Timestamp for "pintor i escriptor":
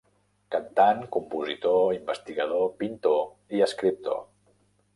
2.81-4.21